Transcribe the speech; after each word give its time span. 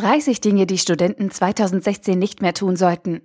30 0.00 0.40
Dinge, 0.40 0.64
die 0.66 0.78
Studenten 0.78 1.30
2016 1.30 2.18
nicht 2.18 2.40
mehr 2.40 2.54
tun 2.54 2.74
sollten. 2.74 3.20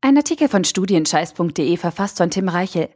Ein 0.00 0.16
Artikel 0.16 0.48
von 0.48 0.64
studienscheiß.de 0.64 1.76
verfasst 1.76 2.16
von 2.16 2.30
Tim 2.30 2.48
Reichel. 2.48 2.88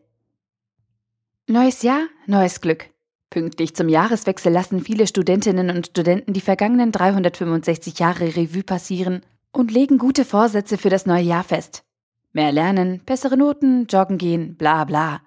Neues 1.46 1.82
Jahr, 1.82 2.06
neues 2.26 2.62
Glück. 2.62 2.88
Pünktlich 3.28 3.76
zum 3.76 3.90
Jahreswechsel 3.90 4.50
lassen 4.50 4.80
viele 4.80 5.06
Studentinnen 5.06 5.68
und 5.68 5.88
Studenten 5.88 6.32
die 6.32 6.40
vergangenen 6.40 6.90
365 6.90 7.98
Jahre 7.98 8.34
Revue 8.34 8.62
passieren 8.62 9.20
und 9.52 9.70
legen 9.70 9.98
gute 9.98 10.24
Vorsätze 10.24 10.78
für 10.78 10.88
das 10.88 11.04
neue 11.04 11.24
Jahr 11.24 11.44
fest. 11.44 11.84
Mehr 12.32 12.50
lernen, 12.50 13.02
bessere 13.04 13.36
Noten, 13.36 13.88
joggen 13.88 14.16
gehen, 14.16 14.56
bla 14.56 14.84
bla. 14.84 15.20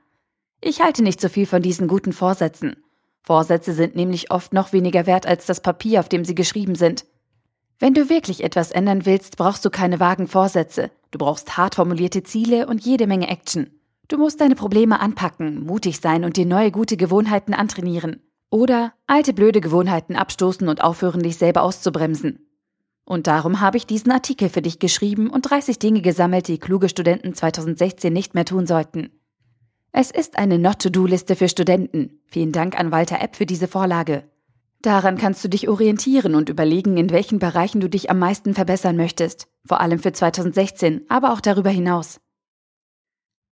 Ich 0.59 0.81
halte 0.81 1.03
nicht 1.03 1.21
so 1.21 1.29
viel 1.29 1.45
von 1.45 1.61
diesen 1.61 1.87
guten 1.87 2.13
Vorsätzen. 2.13 2.77
Vorsätze 3.21 3.73
sind 3.73 3.95
nämlich 3.95 4.31
oft 4.31 4.53
noch 4.53 4.73
weniger 4.73 5.05
wert 5.05 5.27
als 5.27 5.45
das 5.45 5.61
Papier, 5.61 5.99
auf 5.99 6.09
dem 6.09 6.25
sie 6.25 6.33
geschrieben 6.33 6.73
sind. 6.73 7.05
Wenn 7.79 7.93
du 7.93 8.09
wirklich 8.09 8.43
etwas 8.43 8.71
ändern 8.71 9.05
willst, 9.05 9.37
brauchst 9.37 9.65
du 9.65 9.69
keine 9.69 9.99
vagen 9.99 10.27
Vorsätze. 10.27 10.91
Du 11.11 11.19
brauchst 11.19 11.57
hart 11.57 11.75
formulierte 11.75 12.23
Ziele 12.23 12.67
und 12.67 12.85
jede 12.85 13.07
Menge 13.07 13.27
Action. 13.27 13.69
Du 14.07 14.17
musst 14.17 14.41
deine 14.41 14.55
Probleme 14.55 14.99
anpacken, 14.99 15.65
mutig 15.65 15.99
sein 15.99 16.23
und 16.23 16.37
dir 16.37 16.45
neue 16.45 16.71
gute 16.71 16.97
Gewohnheiten 16.97 17.53
antrainieren. 17.53 18.21
Oder 18.49 18.93
alte 19.07 19.33
blöde 19.33 19.61
Gewohnheiten 19.61 20.15
abstoßen 20.15 20.67
und 20.67 20.83
aufhören, 20.83 21.23
dich 21.23 21.37
selber 21.37 21.63
auszubremsen. 21.63 22.47
Und 23.05 23.27
darum 23.27 23.59
habe 23.59 23.77
ich 23.77 23.85
diesen 23.85 24.11
Artikel 24.11 24.49
für 24.49 24.61
dich 24.61 24.79
geschrieben 24.79 25.29
und 25.29 25.49
30 25.49 25.79
Dinge 25.79 26.01
gesammelt, 26.01 26.47
die 26.47 26.59
kluge 26.59 26.89
Studenten 26.89 27.33
2016 27.33 28.13
nicht 28.13 28.33
mehr 28.33 28.45
tun 28.45 28.65
sollten. 28.67 29.09
Es 29.91 30.09
ist 30.09 30.37
eine 30.37 30.57
Not-to-Do-Liste 30.57 31.35
für 31.35 31.49
Studenten. 31.49 32.21
Vielen 32.25 32.51
Dank 32.51 32.79
an 32.79 32.91
Walter 32.91 33.21
Epp 33.21 33.35
für 33.35 33.45
diese 33.45 33.67
Vorlage. 33.67 34.23
Daran 34.83 35.17
kannst 35.17 35.41
du 35.41 35.47
dich 35.47 35.69
orientieren 35.69 36.35
und 36.35 36.49
überlegen, 36.49 36.97
in 36.97 37.09
welchen 37.09 37.39
Bereichen 37.39 37.79
du 37.79 37.89
dich 37.89 38.11
am 38.11 38.19
meisten 38.19 38.53
verbessern 38.53 38.97
möchtest, 38.97 39.47
vor 39.65 39.79
allem 39.79 39.97
für 39.97 40.11
2016, 40.11 41.05
aber 41.07 41.31
auch 41.31 41.39
darüber 41.39 41.69
hinaus. 41.69 42.19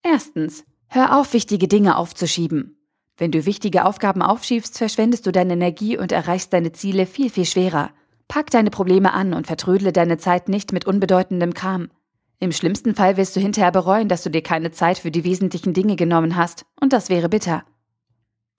Erstens, 0.03 0.65
hör 0.89 1.17
auf, 1.17 1.31
wichtige 1.31 1.69
Dinge 1.69 1.95
aufzuschieben. 1.95 2.77
Wenn 3.15 3.31
du 3.31 3.45
wichtige 3.45 3.85
Aufgaben 3.85 4.21
aufschiebst, 4.21 4.77
verschwendest 4.77 5.25
du 5.25 5.31
deine 5.31 5.53
Energie 5.53 5.97
und 5.97 6.11
erreichst 6.11 6.51
deine 6.51 6.73
Ziele 6.73 7.05
viel, 7.05 7.29
viel 7.29 7.45
schwerer. 7.45 7.91
Pack 8.27 8.49
deine 8.49 8.69
Probleme 8.69 9.13
an 9.13 9.33
und 9.33 9.47
vertrödle 9.47 9.93
deine 9.93 10.17
Zeit 10.17 10.49
nicht 10.49 10.73
mit 10.73 10.85
unbedeutendem 10.85 11.53
Kram. 11.53 11.91
Im 12.39 12.51
schlimmsten 12.51 12.93
Fall 12.93 13.15
wirst 13.15 13.37
du 13.37 13.39
hinterher 13.39 13.71
bereuen, 13.71 14.09
dass 14.09 14.23
du 14.23 14.29
dir 14.29 14.43
keine 14.43 14.71
Zeit 14.71 14.97
für 14.97 15.11
die 15.11 15.23
wesentlichen 15.23 15.73
Dinge 15.73 15.95
genommen 15.95 16.35
hast, 16.35 16.65
und 16.81 16.91
das 16.91 17.09
wäre 17.09 17.29
bitter. 17.29 17.63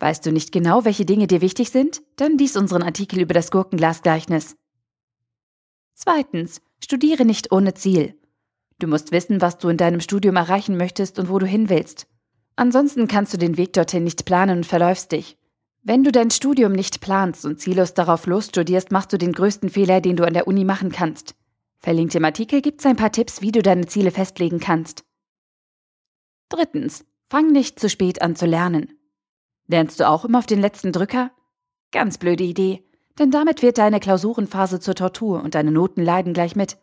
Weißt 0.03 0.27
du 0.27 0.33
nicht 0.33 0.51
genau, 0.51 0.85
welche 0.85 1.05
Dinge 1.05 1.29
dir 1.29 1.41
wichtig 1.41 1.71
sind? 1.71 2.03
Dann 2.17 2.37
lies 2.37 2.57
unseren 2.57 2.83
Artikel 2.83 3.21
über 3.21 3.35
das 3.35 3.53
Gurkenglasgleichnis. 3.53 4.57
Zweitens, 5.95 6.61
studiere 6.83 7.25
nicht 7.25 7.53
ohne 7.53 7.75
Ziel. 7.75 8.19
Du 8.81 8.89
musst 8.89 9.13
wissen, 9.13 9.41
was 9.41 9.59
du 9.59 9.69
in 9.69 9.77
deinem 9.77 10.01
Studium 10.01 10.35
erreichen 10.35 10.77
möchtest 10.77 11.21
und 11.21 11.29
wo 11.29 11.39
du 11.39 11.47
hin 11.47 11.69
willst. 11.69 12.09
Ansonsten 12.57 13.07
kannst 13.07 13.33
du 13.33 13.39
den 13.39 13.57
Weg 13.57 13.75
dorthin 13.75 14.03
nicht 14.03 14.25
planen 14.25 14.57
und 14.57 14.67
verläufst 14.67 15.13
dich. 15.13 15.39
Wenn 15.85 16.03
du 16.03 16.11
dein 16.11 16.33
Studium 16.33 16.73
nicht 16.73 17.01
planst 17.01 17.45
und 17.45 17.61
ziellos 17.61 17.95
darauf 17.95 18.27
losstudierst, 18.27 18.91
machst 18.91 19.13
du 19.13 19.19
den 19.19 19.33
größten 19.33 19.69
Fehler, 19.71 20.01
den 20.01 20.17
du 20.17 20.27
an 20.27 20.35
der 20.35 20.49
Uni 20.49 20.65
machen 20.65 20.91
kannst. 20.91 21.37
Verlinkt 21.79 22.17
im 22.17 22.25
Artikel 22.25 22.61
gibt's 22.61 22.87
ein 22.87 22.97
paar 22.97 23.13
Tipps, 23.13 23.41
wie 23.41 23.53
du 23.53 23.63
deine 23.63 23.87
Ziele 23.87 24.11
festlegen 24.11 24.59
kannst. 24.59 25.05
Drittens, 26.49 27.05
fang 27.31 27.53
nicht 27.53 27.79
zu 27.79 27.89
spät 27.89 28.21
an 28.21 28.35
zu 28.35 28.47
lernen. 28.47 28.99
Lernst 29.67 30.01
du 30.01 30.09
auch 30.09 30.25
immer 30.25 30.39
auf 30.39 30.47
den 30.47 30.61
letzten 30.61 30.93
Drücker? 30.93 31.31
Ganz 31.93 32.19
blöde 32.19 32.45
Idee, 32.45 32.83
denn 33.19 33.31
damit 33.31 33.63
wird 33.63 33.79
deine 33.79 34.01
Klausurenphase 34.01 34.81
zur 34.81 34.95
Tortur 34.95 35.43
und 35.43 35.55
deine 35.55 35.71
Noten 35.71 36.03
leiden 36.03 36.33
gleich 36.33 36.57
mit. 36.57 36.79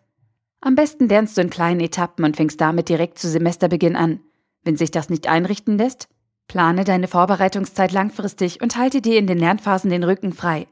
Am 0.62 0.76
besten 0.76 1.08
lernst 1.08 1.38
du 1.38 1.42
in 1.42 1.50
kleinen 1.50 1.80
Etappen 1.80 2.26
und 2.26 2.36
fängst 2.36 2.60
damit 2.60 2.90
direkt 2.90 3.18
zu 3.18 3.30
Semesterbeginn 3.30 3.96
an. 3.96 4.20
Wenn 4.64 4.76
sich 4.76 4.92
das 4.92 5.10
nicht 5.10 5.28
einrichten 5.28 5.78
lässt, 5.78 6.10
plane 6.48 6.84
deine 6.84 7.08
Vorbereitungszeit 7.08 7.92
langfristig 7.92 8.62
und 8.62 8.76
halte 8.76 9.02
dir 9.02 9.18
in 9.18 9.28
den 9.28 9.40
Lernphasen 9.40 9.90
den 9.90 10.04
Rücken 10.04 10.34
frei. 10.34 10.68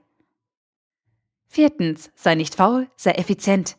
Viertens, 1.48 2.12
sei 2.16 2.36
nicht 2.36 2.56
faul, 2.56 2.88
sei 2.98 3.12
effizient. 3.12 3.78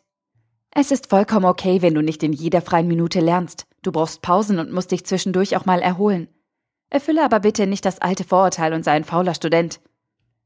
Es 0.71 0.91
ist 0.91 1.07
vollkommen 1.07 1.45
okay, 1.45 1.81
wenn 1.81 1.93
du 1.93 2.01
nicht 2.01 2.23
in 2.23 2.33
jeder 2.33 2.61
freien 2.61 2.87
Minute 2.87 3.19
lernst. 3.19 3.65
Du 3.81 3.91
brauchst 3.91 4.21
Pausen 4.21 4.59
und 4.59 4.71
musst 4.71 4.91
dich 4.91 5.05
zwischendurch 5.05 5.55
auch 5.55 5.65
mal 5.65 5.79
erholen. 5.79 6.27
Erfülle 6.89 7.23
aber 7.23 7.39
bitte 7.39 7.67
nicht 7.67 7.85
das 7.85 7.99
alte 7.99 8.23
Vorurteil 8.23 8.73
und 8.73 8.83
sei 8.83 8.93
ein 8.93 9.03
fauler 9.03 9.33
Student. 9.33 9.79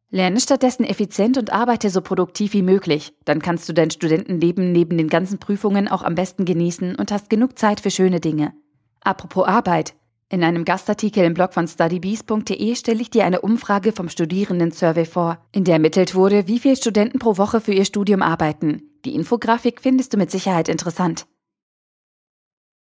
Lerne 0.10 0.40
stattdessen 0.40 0.84
effizient 0.84 1.38
und 1.38 1.52
arbeite 1.52 1.90
so 1.90 2.02
produktiv 2.02 2.54
wie 2.54 2.62
möglich. 2.62 3.14
Dann 3.26 3.42
kannst 3.42 3.68
du 3.68 3.74
dein 3.74 3.90
Studentenleben 3.90 4.72
neben 4.72 4.98
den 4.98 5.08
ganzen 5.08 5.40
Prüfungen 5.40 5.88
auch 5.88 6.04
am 6.04 6.14
besten 6.14 6.46
genießen 6.46 6.96
und 6.96 7.12
hast 7.12 7.30
genug 7.32 7.58
Zeit 7.58 7.80
für 7.80 7.90
schöne 7.90 8.20
Dinge. 8.20 8.54
Apropos 9.02 9.48
Arbeit. 9.48 9.96
In 10.30 10.44
einem 10.44 10.66
Gastartikel 10.66 11.24
im 11.24 11.34
Blog 11.34 11.54
von 11.54 11.68
studybees.de 11.68 12.76
stelle 12.76 13.02
ich 13.02 13.10
dir 13.10 13.26
eine 13.26 13.42
Umfrage 13.42 13.92
vom 13.92 14.10
Studierenden-Survey 14.10 15.06
vor, 15.06 15.38
in 15.52 15.64
der 15.64 15.76
ermittelt 15.76 16.16
wurde, 16.16 16.48
wie 16.48 16.60
viele 16.60 16.76
Studenten 16.76 17.20
pro 17.20 17.38
Woche 17.38 17.62
für 17.62 17.74
ihr 17.74 17.86
Studium 17.86 18.22
arbeiten. 18.22 18.84
Die 19.06 19.16
Infografik 19.16 19.82
findest 19.82 20.14
du 20.14 20.18
mit 20.18 20.32
Sicherheit 20.32 20.70
interessant. 20.70 21.26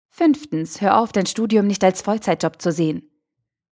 Fünftens, 0.09 0.81
hör 0.81 0.99
auf, 0.99 1.11
dein 1.11 1.25
Studium 1.25 1.67
nicht 1.67 1.83
als 1.83 2.01
Vollzeitjob 2.01 2.61
zu 2.61 2.71
sehen. 2.71 3.03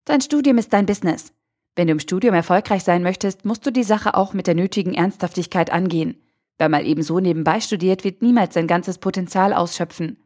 Dein 0.04 0.20
Studium 0.20 0.58
ist 0.58 0.72
dein 0.72 0.86
Business. 0.86 1.32
Wenn 1.76 1.86
du 1.86 1.92
im 1.92 2.00
Studium 2.00 2.34
erfolgreich 2.34 2.84
sein 2.84 3.02
möchtest, 3.02 3.44
musst 3.44 3.64
du 3.66 3.70
die 3.70 3.82
Sache 3.82 4.14
auch 4.14 4.34
mit 4.34 4.46
der 4.46 4.54
nötigen 4.54 4.94
Ernsthaftigkeit 4.94 5.70
angehen. 5.70 6.22
Wer 6.58 6.68
mal 6.68 6.86
eben 6.86 7.02
so 7.02 7.20
nebenbei 7.20 7.60
studiert, 7.60 8.04
wird 8.04 8.22
niemals 8.22 8.54
sein 8.54 8.66
ganzes 8.66 8.98
Potenzial 8.98 9.52
ausschöpfen. 9.54 10.18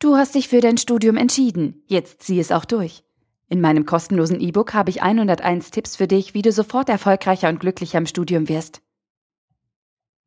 Du 0.00 0.16
hast 0.16 0.34
dich 0.34 0.48
für 0.48 0.60
dein 0.60 0.78
Studium 0.78 1.16
entschieden, 1.16 1.82
jetzt 1.86 2.22
zieh 2.22 2.38
es 2.38 2.52
auch 2.52 2.64
durch. 2.64 3.04
In 3.48 3.60
meinem 3.60 3.86
kostenlosen 3.86 4.40
E-Book 4.40 4.74
habe 4.74 4.90
ich 4.90 5.02
101 5.02 5.70
Tipps 5.70 5.96
für 5.96 6.06
dich, 6.06 6.34
wie 6.34 6.42
du 6.42 6.52
sofort 6.52 6.88
erfolgreicher 6.88 7.48
und 7.48 7.60
glücklicher 7.60 7.98
im 7.98 8.06
Studium 8.06 8.48
wirst. 8.48 8.82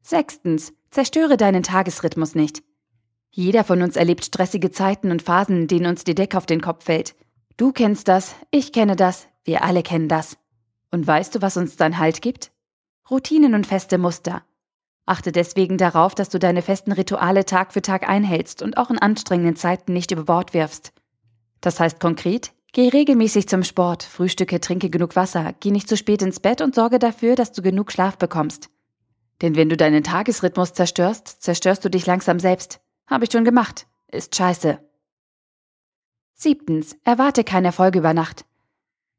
Sechstens, 0.01 0.73
zerstöre 0.89 1.37
deinen 1.37 1.61
Tagesrhythmus 1.61 2.35
nicht. 2.35 2.63
Jeder 3.29 3.63
von 3.63 3.81
uns 3.81 3.95
erlebt 3.95 4.25
stressige 4.25 4.71
Zeiten 4.71 5.11
und 5.11 5.21
Phasen, 5.21 5.67
denen 5.67 5.85
uns 5.85 6.03
die 6.03 6.15
Decke 6.15 6.37
auf 6.37 6.47
den 6.47 6.61
Kopf 6.61 6.85
fällt. 6.85 7.15
Du 7.61 7.71
kennst 7.71 8.07
das, 8.07 8.33
ich 8.49 8.71
kenne 8.71 8.95
das, 8.95 9.27
wir 9.43 9.63
alle 9.63 9.83
kennen 9.83 10.07
das. 10.07 10.35
Und 10.89 11.05
weißt 11.05 11.35
du, 11.35 11.43
was 11.43 11.57
uns 11.57 11.75
dann 11.75 11.99
Halt 11.99 12.23
gibt? 12.23 12.51
Routinen 13.07 13.53
und 13.53 13.67
feste 13.67 13.99
Muster. 13.99 14.41
Achte 15.05 15.31
deswegen 15.31 15.77
darauf, 15.77 16.15
dass 16.15 16.29
du 16.29 16.39
deine 16.39 16.63
festen 16.63 16.91
Rituale 16.91 17.45
Tag 17.45 17.71
für 17.71 17.83
Tag 17.83 18.09
einhältst 18.09 18.63
und 18.63 18.77
auch 18.77 18.89
in 18.89 18.97
anstrengenden 18.97 19.57
Zeiten 19.57 19.93
nicht 19.93 20.09
über 20.09 20.23
Bord 20.23 20.55
wirfst. 20.55 20.91
Das 21.59 21.79
heißt 21.79 21.99
konkret, 21.99 22.51
geh 22.73 22.89
regelmäßig 22.89 23.47
zum 23.47 23.63
Sport, 23.63 24.01
frühstücke, 24.01 24.59
trinke 24.59 24.89
genug 24.89 25.15
Wasser, 25.15 25.53
geh 25.59 25.69
nicht 25.69 25.87
zu 25.87 25.97
spät 25.97 26.23
ins 26.23 26.39
Bett 26.39 26.61
und 26.61 26.73
sorge 26.73 26.97
dafür, 26.97 27.35
dass 27.35 27.51
du 27.51 27.61
genug 27.61 27.91
Schlaf 27.91 28.17
bekommst. 28.17 28.71
Denn 29.43 29.55
wenn 29.55 29.69
du 29.69 29.77
deinen 29.77 30.03
Tagesrhythmus 30.03 30.73
zerstörst, 30.73 31.43
zerstörst 31.43 31.85
du 31.85 31.89
dich 31.89 32.07
langsam 32.07 32.39
selbst. 32.39 32.81
Habe 33.05 33.25
ich 33.25 33.31
schon 33.31 33.45
gemacht. 33.45 33.85
Ist 34.07 34.35
scheiße. 34.35 34.79
Siebtens, 36.41 36.97
erwarte 37.03 37.43
keinen 37.43 37.65
Erfolg 37.65 37.95
über 37.95 38.15
Nacht. 38.15 38.45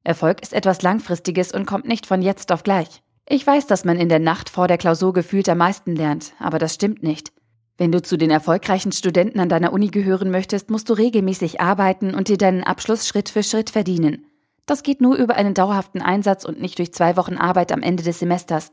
Erfolg 0.03 0.43
ist 0.43 0.53
etwas 0.53 0.83
Langfristiges 0.83 1.53
und 1.53 1.67
kommt 1.67 1.87
nicht 1.87 2.05
von 2.05 2.21
jetzt 2.21 2.51
auf 2.51 2.65
gleich. 2.65 3.01
Ich 3.29 3.47
weiß, 3.47 3.69
dass 3.69 3.85
man 3.85 3.97
in 3.97 4.09
der 4.09 4.19
Nacht 4.19 4.51
vor 4.51 4.67
der 4.67 4.77
Klausur 4.77 5.13
gefühlt 5.13 5.49
am 5.49 5.59
meisten 5.59 5.95
lernt, 5.95 6.33
aber 6.41 6.59
das 6.59 6.75
stimmt 6.75 7.05
nicht. 7.05 7.33
Wenn 7.79 7.93
du 7.93 8.03
zu 8.03 8.19
den 8.19 8.33
erfolgreichen 8.33 8.91
Studenten 8.91 9.39
an 9.39 9.49
deiner 9.49 9.73
Uni 9.73 9.87
gehören 9.87 10.33
möchtest, 10.33 10.69
musst 10.69 10.91
du 10.91 10.95
regelmäßig 10.95 11.61
arbeiten 11.61 12.13
und 12.17 12.27
dir 12.27 12.39
deinen 12.39 12.65
Abschluss 12.65 13.07
Schritt 13.07 13.29
für 13.29 13.45
Schritt 13.45 13.71
verdienen. 13.71 14.27
Das 14.67 14.83
geht 14.83 15.01
nur 15.01 15.15
über 15.15 15.37
einen 15.37 15.55
dauerhaften 15.55 16.03
Einsatz 16.03 16.45
und 16.45 16.61
nicht 16.61 16.81
durch 16.81 16.93
zwei 16.93 17.17
Wochen 17.17 17.37
Arbeit 17.37 17.71
am 17.71 17.83
Ende 17.83 18.03
des 18.03 18.19
Semesters. 18.19 18.73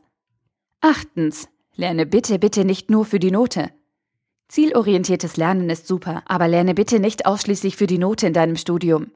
Achtens. 0.80 1.48
Lerne 1.76 2.04
bitte, 2.04 2.40
bitte 2.40 2.64
nicht 2.64 2.90
nur 2.90 3.04
für 3.04 3.20
die 3.20 3.30
Note. 3.30 3.70
Zielorientiertes 4.50 5.36
Lernen 5.36 5.70
ist 5.70 5.86
super, 5.86 6.24
aber 6.26 6.48
lerne 6.48 6.74
bitte 6.74 6.98
nicht 6.98 7.24
ausschließlich 7.24 7.76
für 7.76 7.86
die 7.86 7.98
Note 7.98 8.26
in 8.26 8.32
deinem 8.32 8.56
Studium. 8.56 9.12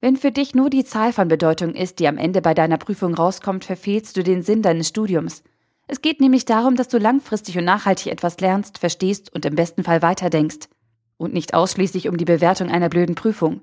Wenn 0.00 0.16
für 0.16 0.32
dich 0.32 0.54
nur 0.54 0.70
die 0.70 0.82
Zahl 0.82 1.12
von 1.12 1.28
Bedeutung 1.28 1.74
ist, 1.74 1.98
die 1.98 2.08
am 2.08 2.16
Ende 2.16 2.40
bei 2.40 2.54
deiner 2.54 2.78
Prüfung 2.78 3.12
rauskommt, 3.12 3.66
verfehlst 3.66 4.16
du 4.16 4.22
den 4.22 4.40
Sinn 4.40 4.62
deines 4.62 4.88
Studiums. 4.88 5.42
Es 5.88 6.00
geht 6.00 6.22
nämlich 6.22 6.46
darum, 6.46 6.74
dass 6.74 6.88
du 6.88 6.96
langfristig 6.96 7.58
und 7.58 7.66
nachhaltig 7.66 8.06
etwas 8.10 8.40
lernst, 8.40 8.78
verstehst 8.78 9.30
und 9.34 9.44
im 9.44 9.56
besten 9.56 9.84
Fall 9.84 10.00
weiterdenkst. 10.00 10.70
Und 11.18 11.34
nicht 11.34 11.52
ausschließlich 11.52 12.08
um 12.08 12.16
die 12.16 12.24
Bewertung 12.24 12.70
einer 12.70 12.88
blöden 12.88 13.14
Prüfung. 13.14 13.60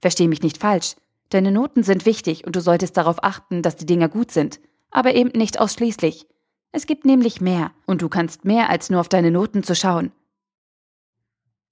Versteh 0.00 0.26
mich 0.26 0.42
nicht 0.42 0.58
falsch. 0.58 0.96
Deine 1.30 1.52
Noten 1.52 1.84
sind 1.84 2.04
wichtig 2.04 2.44
und 2.44 2.56
du 2.56 2.60
solltest 2.60 2.96
darauf 2.96 3.22
achten, 3.22 3.62
dass 3.62 3.76
die 3.76 3.86
Dinger 3.86 4.08
gut 4.08 4.32
sind, 4.32 4.58
aber 4.90 5.14
eben 5.14 5.30
nicht 5.38 5.60
ausschließlich. 5.60 6.26
Es 6.72 6.86
gibt 6.86 7.04
nämlich 7.04 7.40
mehr 7.40 7.70
und 7.86 8.02
du 8.02 8.08
kannst 8.08 8.44
mehr 8.44 8.70
als 8.70 8.90
nur 8.90 8.98
auf 8.98 9.08
deine 9.08 9.30
Noten 9.30 9.62
zu 9.62 9.76
schauen. 9.76 10.10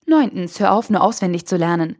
Neuntens, 0.07 0.61
hör 0.61 0.73
auf, 0.73 0.89
nur 0.89 1.03
auswendig 1.03 1.47
zu 1.47 1.57
lernen. 1.57 1.97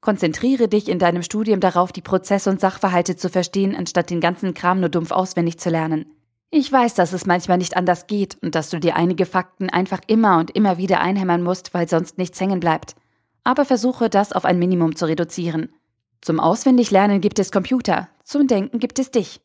Konzentriere 0.00 0.68
dich 0.68 0.88
in 0.88 0.98
deinem 0.98 1.22
Studium 1.22 1.60
darauf, 1.60 1.92
die 1.92 2.00
Prozesse 2.00 2.48
und 2.48 2.60
Sachverhalte 2.60 3.14
zu 3.14 3.28
verstehen, 3.28 3.76
anstatt 3.76 4.10
den 4.10 4.20
ganzen 4.20 4.54
Kram 4.54 4.80
nur 4.80 4.88
dumpf 4.88 5.12
auswendig 5.12 5.58
zu 5.60 5.68
lernen. 5.68 6.06
Ich 6.50 6.70
weiß, 6.72 6.94
dass 6.94 7.12
es 7.12 7.26
manchmal 7.26 7.58
nicht 7.58 7.76
anders 7.76 8.06
geht 8.06 8.36
und 8.42 8.54
dass 8.54 8.70
du 8.70 8.80
dir 8.80 8.96
einige 8.96 9.26
Fakten 9.26 9.70
einfach 9.70 10.00
immer 10.06 10.38
und 10.38 10.50
immer 10.50 10.76
wieder 10.78 11.00
einhämmern 11.00 11.42
musst, 11.42 11.72
weil 11.72 11.88
sonst 11.88 12.18
nichts 12.18 12.40
hängen 12.40 12.58
bleibt. 12.58 12.96
Aber 13.44 13.64
versuche 13.64 14.08
das 14.08 14.32
auf 14.32 14.44
ein 14.44 14.58
Minimum 14.58 14.96
zu 14.96 15.06
reduzieren. 15.06 15.72
Zum 16.20 16.40
Auswendiglernen 16.40 17.20
gibt 17.20 17.38
es 17.38 17.52
Computer, 17.52 18.08
zum 18.24 18.46
Denken 18.46 18.78
gibt 18.78 18.98
es 18.98 19.10
dich. 19.10 19.40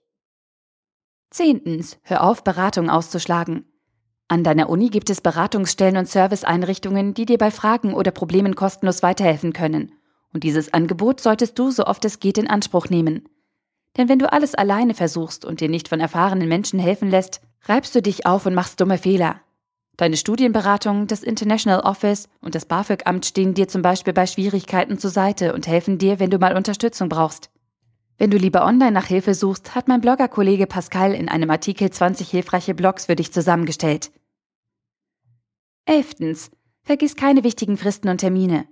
Zehntens, 1.29 1.97
hör 2.03 2.23
auf, 2.23 2.43
Beratung 2.43 2.89
auszuschlagen. 2.89 3.65
An 4.29 4.43
deiner 4.43 4.69
Uni 4.69 4.89
gibt 4.89 5.09
es 5.09 5.21
Beratungsstellen 5.21 5.95
und 5.95 6.09
Serviceeinrichtungen, 6.09 7.13
die 7.13 7.25
dir 7.25 7.37
bei 7.37 7.49
Fragen 7.49 7.93
oder 7.93 8.11
Problemen 8.11 8.55
kostenlos 8.55 9.01
weiterhelfen 9.01 9.53
können. 9.53 9.93
Und 10.33 10.43
dieses 10.43 10.73
Angebot 10.73 11.21
solltest 11.21 11.57
du 11.57 11.71
so 11.71 11.85
oft 11.85 12.03
es 12.03 12.19
geht 12.19 12.37
in 12.37 12.49
Anspruch 12.49 12.89
nehmen. 12.89 13.29
Denn 13.95 14.09
wenn 14.09 14.19
du 14.19 14.31
alles 14.31 14.53
alleine 14.53 14.93
versuchst 14.93 15.45
und 15.45 15.61
dir 15.61 15.69
nicht 15.69 15.87
von 15.87 16.01
erfahrenen 16.01 16.49
Menschen 16.49 16.77
helfen 16.77 17.09
lässt, 17.09 17.41
reibst 17.63 17.95
du 17.95 18.01
dich 18.01 18.25
auf 18.25 18.45
und 18.45 18.53
machst 18.53 18.81
dumme 18.81 18.97
Fehler. 18.97 19.41
Deine 19.95 20.17
Studienberatung, 20.17 21.07
das 21.07 21.23
International 21.23 21.79
Office 21.79 22.27
und 22.41 22.53
das 22.53 22.65
BAföG-Amt 22.65 23.25
stehen 23.25 23.55
dir 23.55 23.67
zum 23.67 23.81
Beispiel 23.81 24.13
bei 24.13 24.27
Schwierigkeiten 24.27 24.99
zur 24.99 25.09
Seite 25.09 25.53
und 25.53 25.67
helfen 25.67 25.97
dir, 25.97 26.19
wenn 26.19 26.29
du 26.29 26.37
mal 26.37 26.55
Unterstützung 26.55 27.09
brauchst. 27.09 27.49
Wenn 28.19 28.29
du 28.29 28.37
lieber 28.37 28.65
online 28.65 28.91
nach 28.91 29.05
Hilfe 29.05 29.33
suchst, 29.33 29.73
hat 29.73 29.87
mein 29.87 30.01
Bloggerkollege 30.01 30.67
Pascal 30.67 31.13
in 31.13 31.29
einem 31.29 31.49
Artikel 31.49 31.89
20 31.89 32.29
hilfreiche 32.29 32.75
Blogs 32.75 33.05
für 33.05 33.15
dich 33.15 33.31
zusammengestellt. 33.31 34.11
Elftens. 35.89 36.51
Vergiss 36.83 37.15
keine 37.15 37.45
wichtigen 37.45 37.77
Fristen 37.77 38.09
und 38.09 38.17
Termine. 38.17 38.67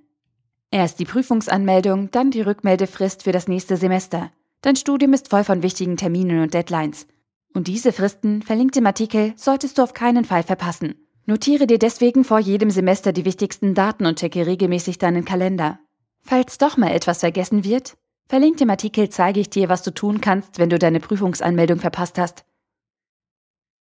Erst 0.69 0.99
die 0.99 1.05
Prüfungsanmeldung, 1.05 2.11
dann 2.11 2.29
die 2.29 2.41
Rückmeldefrist 2.41 3.23
für 3.23 3.31
das 3.31 3.47
nächste 3.47 3.77
Semester. 3.77 4.33
Dein 4.59 4.75
Studium 4.75 5.13
ist 5.13 5.29
voll 5.29 5.45
von 5.45 5.63
wichtigen 5.63 5.95
Terminen 5.95 6.43
und 6.43 6.53
Deadlines. 6.53 7.07
Und 7.53 7.69
diese 7.69 7.93
Fristen, 7.93 8.41
verlinkt 8.41 8.75
im 8.75 8.85
Artikel, 8.85 9.31
solltest 9.37 9.77
du 9.77 9.83
auf 9.83 9.93
keinen 9.93 10.25
Fall 10.25 10.43
verpassen. 10.43 11.07
Notiere 11.25 11.67
dir 11.67 11.79
deswegen 11.79 12.25
vor 12.25 12.39
jedem 12.39 12.69
Semester 12.69 13.13
die 13.13 13.23
wichtigsten 13.23 13.75
Daten 13.75 14.05
und 14.05 14.19
checke 14.19 14.45
regelmäßig 14.45 14.97
deinen 14.97 15.23
Kalender. 15.23 15.79
Falls 16.19 16.57
doch 16.57 16.75
mal 16.75 16.91
etwas 16.91 17.21
vergessen 17.21 17.63
wird, 17.63 17.95
verlinkt 18.27 18.59
im 18.59 18.69
Artikel 18.69 19.07
zeige 19.07 19.39
ich 19.39 19.49
dir, 19.49 19.69
was 19.69 19.83
du 19.83 19.91
tun 19.93 20.19
kannst, 20.19 20.59
wenn 20.59 20.69
du 20.69 20.77
deine 20.77 20.99
Prüfungsanmeldung 20.99 21.79
verpasst 21.79 22.17
hast. 22.17 22.43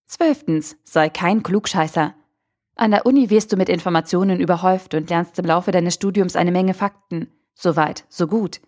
Zwölftens, 0.08 0.76
sei 0.84 1.08
kein 1.08 1.42
Klugscheißer. 1.42 2.16
An 2.76 2.92
der 2.92 3.06
Uni 3.06 3.30
wirst 3.30 3.52
du 3.54 3.58
mit 3.58 3.70
Informationen 3.70 4.40
überhäuft 4.40 4.94
und 4.96 5.10
lernst 5.10 5.38
im 5.38 5.46
Laufe 5.46 5.72
deines 5.72 5.94
Studiums 5.94 6.36
eine 6.36 6.52
Menge 6.52 6.74
Fakten. 6.74 7.28
Soweit, 7.54 8.06
so 8.10 8.28
gut. 8.28 8.62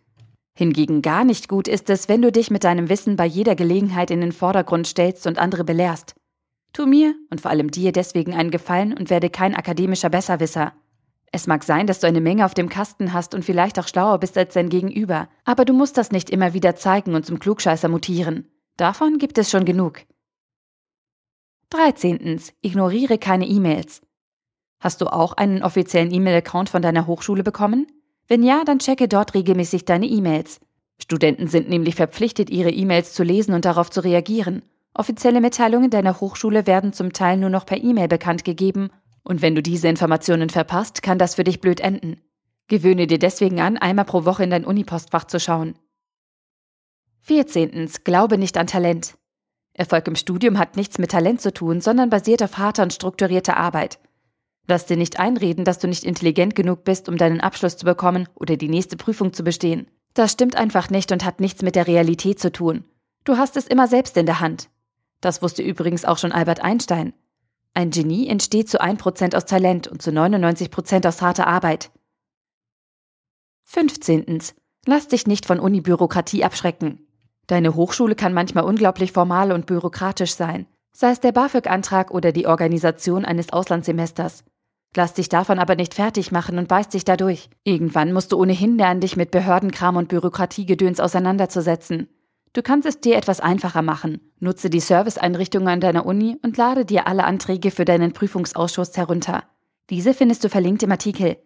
Hingegen 0.53 1.01
gar 1.01 1.25
nicht 1.25 1.49
gut 1.49 1.67
ist 1.67 1.89
es, 1.89 2.07
wenn 2.07 2.21
du 2.21 2.31
dich 2.31 2.51
mit 2.51 2.63
deinem 2.63 2.87
Wissen 2.87 3.15
bei 3.15 3.25
jeder 3.25 3.55
Gelegenheit 3.55 4.11
in 4.11 4.21
den 4.21 4.31
Vordergrund 4.31 4.87
stellst 4.87 5.27
und 5.27 5.39
andere 5.39 5.63
belehrst. 5.63 6.15
Tu 6.71 6.85
mir 6.85 7.15
und 7.31 7.41
vor 7.41 7.51
allem 7.51 7.71
dir 7.71 7.91
deswegen 7.91 8.33
einen 8.33 8.51
Gefallen 8.51 8.93
und 8.93 9.09
werde 9.09 9.29
kein 9.29 9.55
akademischer 9.55 10.09
Besserwisser. 10.09 10.73
Es 11.31 11.47
mag 11.47 11.63
sein, 11.63 11.87
dass 11.87 11.99
du 11.99 12.07
eine 12.07 12.21
Menge 12.21 12.45
auf 12.45 12.53
dem 12.53 12.69
Kasten 12.69 13.11
hast 13.11 13.33
und 13.33 13.43
vielleicht 13.43 13.79
auch 13.79 13.87
schlauer 13.87 14.19
bist 14.19 14.37
als 14.37 14.53
dein 14.53 14.69
Gegenüber, 14.69 15.27
aber 15.43 15.65
du 15.65 15.73
musst 15.73 15.97
das 15.97 16.11
nicht 16.11 16.29
immer 16.29 16.53
wieder 16.53 16.75
zeigen 16.75 17.15
und 17.15 17.25
zum 17.25 17.39
Klugscheißer 17.39 17.89
mutieren. 17.89 18.47
Davon 18.77 19.17
gibt 19.17 19.37
es 19.37 19.49
schon 19.49 19.65
genug. 19.65 20.01
13. 21.75 22.39
Ignoriere 22.61 23.17
keine 23.17 23.45
E-Mails. 23.45 24.01
Hast 24.79 25.01
du 25.01 25.07
auch 25.07 25.33
einen 25.33 25.61
offiziellen 25.61 26.09
E-Mail-Account 26.09 26.69
von 26.69 26.81
deiner 26.81 27.05
Hochschule 27.05 27.43
bekommen? 27.43 27.85
Wenn 28.29 28.43
ja, 28.43 28.63
dann 28.63 28.79
checke 28.79 29.09
dort 29.09 29.33
regelmäßig 29.33 29.83
deine 29.83 30.05
E-Mails. 30.05 30.61
Studenten 31.01 31.47
sind 31.47 31.67
nämlich 31.67 31.95
verpflichtet, 31.95 32.49
ihre 32.49 32.69
E-Mails 32.69 33.11
zu 33.11 33.23
lesen 33.23 33.53
und 33.53 33.65
darauf 33.65 33.91
zu 33.91 33.99
reagieren. 33.99 34.61
Offizielle 34.93 35.41
Mitteilungen 35.41 35.89
deiner 35.89 36.21
Hochschule 36.21 36.65
werden 36.65 36.93
zum 36.93 37.11
Teil 37.11 37.35
nur 37.35 37.49
noch 37.49 37.65
per 37.65 37.83
E-Mail 37.83 38.07
bekannt 38.07 38.45
gegeben, 38.45 38.89
und 39.23 39.41
wenn 39.41 39.55
du 39.55 39.61
diese 39.61 39.89
Informationen 39.89 40.49
verpasst, 40.49 41.03
kann 41.03 41.19
das 41.19 41.35
für 41.35 41.43
dich 41.43 41.59
blöd 41.59 41.81
enden. 41.81 42.21
Gewöhne 42.69 43.05
dir 43.05 43.19
deswegen 43.19 43.59
an, 43.59 43.75
einmal 43.75 44.05
pro 44.05 44.23
Woche 44.23 44.45
in 44.45 44.51
dein 44.51 44.63
Unipostfach 44.63 45.25
zu 45.25 45.41
schauen. 45.41 45.75
14. 47.23 47.89
Glaube 48.05 48.37
nicht 48.37 48.57
an 48.57 48.67
Talent. 48.67 49.17
Erfolg 49.77 50.07
im 50.07 50.15
Studium 50.15 50.57
hat 50.57 50.77
nichts 50.77 50.97
mit 50.97 51.11
Talent 51.11 51.41
zu 51.41 51.53
tun, 51.53 51.81
sondern 51.81 52.09
basiert 52.09 52.41
auf 52.41 52.57
harter 52.57 52.83
und 52.83 52.93
strukturierter 52.93 53.57
Arbeit. 53.57 53.99
Lass 54.67 54.85
dir 54.85 54.97
nicht 54.97 55.19
einreden, 55.19 55.65
dass 55.65 55.79
du 55.79 55.87
nicht 55.87 56.05
intelligent 56.05 56.55
genug 56.55 56.85
bist, 56.85 57.09
um 57.09 57.17
deinen 57.17 57.41
Abschluss 57.41 57.77
zu 57.77 57.85
bekommen 57.85 58.27
oder 58.35 58.55
die 58.55 58.69
nächste 58.69 58.95
Prüfung 58.97 59.33
zu 59.33 59.43
bestehen. 59.43 59.87
Das 60.13 60.31
stimmt 60.31 60.55
einfach 60.55 60.89
nicht 60.89 61.11
und 61.11 61.25
hat 61.25 61.41
nichts 61.41 61.61
mit 61.61 61.75
der 61.75 61.87
Realität 61.87 62.39
zu 62.39 62.51
tun. 62.51 62.85
Du 63.25 63.37
hast 63.37 63.57
es 63.57 63.67
immer 63.67 63.87
selbst 63.87 64.15
in 64.15 64.25
der 64.25 64.39
Hand. 64.39 64.69
Das 65.19 65.41
wusste 65.41 65.61
übrigens 65.61 66.05
auch 66.05 66.17
schon 66.17 66.31
Albert 66.31 66.61
Einstein. 66.61 67.13
Ein 67.73 67.91
Genie 67.91 68.29
entsteht 68.29 68.69
zu 68.69 68.81
1% 68.81 69.35
aus 69.35 69.45
Talent 69.45 69.89
und 69.89 70.01
zu 70.01 70.11
99% 70.11 71.05
aus 71.05 71.21
harter 71.21 71.47
Arbeit. 71.47 71.91
15. 73.63 74.41
Lass 74.85 75.09
dich 75.09 75.27
nicht 75.27 75.45
von 75.45 75.59
Unibürokratie 75.59 76.45
abschrecken. 76.45 77.04
Deine 77.47 77.75
Hochschule 77.75 78.15
kann 78.15 78.33
manchmal 78.33 78.63
unglaublich 78.63 79.11
formal 79.11 79.51
und 79.51 79.65
bürokratisch 79.65 80.33
sein, 80.33 80.65
sei 80.93 81.11
es 81.11 81.19
der 81.19 81.31
BAföG-Antrag 81.31 82.11
oder 82.11 82.31
die 82.31 82.47
Organisation 82.47 83.25
eines 83.25 83.53
Auslandssemesters. 83.53 84.43
Lass 84.95 85.13
dich 85.13 85.27
davon 85.27 85.59
aber 85.59 85.75
nicht 85.75 85.93
fertig 85.93 86.31
machen 86.31 86.57
und 86.57 86.69
beiß 86.69 86.89
dich 86.89 87.03
dadurch. 87.03 87.49
Irgendwann 87.63 88.13
musst 88.13 88.31
du 88.31 88.39
ohnehin 88.39 88.77
lernen, 88.77 89.01
dich 89.01 89.17
mit 89.17 89.29
Behördenkram 89.29 89.97
und 89.97 90.07
Bürokratiegedöns 90.07 91.01
auseinanderzusetzen. 91.01 92.07
Du 92.53 92.61
kannst 92.61 92.87
es 92.87 93.01
dir 93.01 93.17
etwas 93.17 93.41
einfacher 93.41 93.81
machen. 93.81 94.21
Nutze 94.39 94.69
die 94.69 94.79
Serviceeinrichtungen 94.79 95.67
an 95.67 95.81
deiner 95.81 96.05
Uni 96.05 96.37
und 96.41 96.55
lade 96.55 96.85
dir 96.85 97.07
alle 97.07 97.25
Anträge 97.25 97.71
für 97.71 97.83
deinen 97.83 98.13
Prüfungsausschuss 98.13 98.95
herunter. 98.95 99.43
Diese 99.89 100.13
findest 100.13 100.45
du 100.45 100.49
verlinkt 100.49 100.81
im 100.81 100.91
Artikel. 100.91 101.37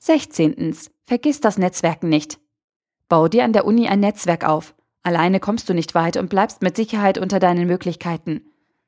16. 0.00 0.76
Vergiss 1.06 1.40
das 1.40 1.56
Netzwerken 1.56 2.10
nicht. 2.10 2.41
Bau 3.12 3.28
dir 3.28 3.44
an 3.44 3.52
der 3.52 3.66
Uni 3.66 3.88
ein 3.88 4.00
Netzwerk 4.00 4.48
auf. 4.48 4.74
Alleine 5.02 5.38
kommst 5.38 5.68
du 5.68 5.74
nicht 5.74 5.94
weit 5.94 6.16
und 6.16 6.30
bleibst 6.30 6.62
mit 6.62 6.76
Sicherheit 6.76 7.18
unter 7.18 7.40
deinen 7.40 7.66
Möglichkeiten 7.66 8.40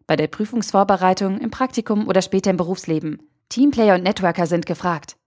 bei 0.06 0.17
der 0.17 0.29
Prüfungsvorbereitung, 0.29 1.37
im 1.37 1.50
Praktikum 1.50 2.09
oder 2.09 2.23
später 2.23 2.49
im 2.49 2.56
Berufsleben. 2.56 3.21
Teamplayer 3.50 3.97
und 3.97 4.03
Networker 4.03 4.47
sind 4.47 4.65
gefragt. 4.65 5.19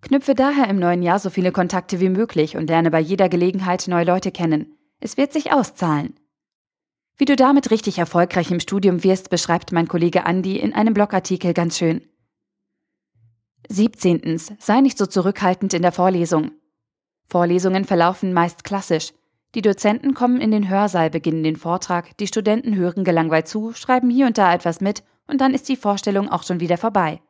Knüpfe 0.00 0.36
daher 0.36 0.68
im 0.68 0.78
neuen 0.78 1.02
Jahr 1.02 1.18
so 1.18 1.28
viele 1.28 1.50
Kontakte 1.50 1.98
wie 1.98 2.08
möglich 2.08 2.56
und 2.56 2.70
lerne 2.70 2.92
bei 2.92 3.00
jeder 3.00 3.28
Gelegenheit 3.28 3.88
neue 3.88 4.04
Leute 4.04 4.30
kennen. 4.30 4.78
Es 5.00 5.16
wird 5.16 5.32
sich 5.32 5.52
auszahlen. 5.52 6.14
Wie 7.16 7.24
du 7.24 7.34
damit 7.34 7.72
richtig 7.72 7.98
erfolgreich 7.98 8.52
im 8.52 8.60
Studium 8.60 9.02
wirst, 9.02 9.28
beschreibt 9.28 9.72
mein 9.72 9.88
Kollege 9.88 10.24
Andi 10.24 10.56
in 10.56 10.72
einem 10.72 10.94
Blogartikel 10.94 11.52
ganz 11.52 11.78
schön. 11.78 12.00
17. 13.68 14.38
Sei 14.60 14.80
nicht 14.82 14.98
so 14.98 15.06
zurückhaltend 15.06 15.74
in 15.74 15.82
der 15.82 15.90
Vorlesung. 15.90 16.52
Vorlesungen 17.28 17.84
verlaufen 17.84 18.32
meist 18.32 18.64
klassisch. 18.64 19.12
Die 19.54 19.62
Dozenten 19.62 20.14
kommen 20.14 20.40
in 20.40 20.50
den 20.50 20.68
Hörsaal, 20.68 21.10
beginnen 21.10 21.42
den 21.42 21.56
Vortrag, 21.56 22.16
die 22.18 22.26
Studenten 22.26 22.76
hören 22.76 23.04
gelangweilt 23.04 23.48
zu, 23.48 23.72
schreiben 23.72 24.10
hier 24.10 24.26
und 24.26 24.38
da 24.38 24.52
etwas 24.52 24.80
mit 24.80 25.02
und 25.26 25.40
dann 25.40 25.54
ist 25.54 25.68
die 25.68 25.76
Vorstellung 25.76 26.28
auch 26.28 26.42
schon 26.42 26.60
wieder 26.60 26.76
vorbei. 26.76 27.20